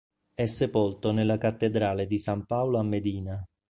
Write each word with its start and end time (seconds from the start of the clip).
È 0.33 0.47
sepolto 0.47 1.11
nella 1.11 1.37
Cattedrale 1.37 2.07
di 2.07 2.17
San 2.17 2.47
Paolo 2.47 2.79
a 2.79 2.83
Medina. 2.83 3.45